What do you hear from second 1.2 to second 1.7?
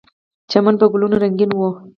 رنګین و.